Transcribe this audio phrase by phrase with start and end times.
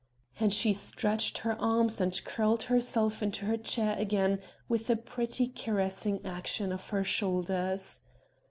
[0.39, 5.47] And she stretched her arms and curled herself into her chair again with a pretty
[5.47, 8.01] caressing action of her shoulders.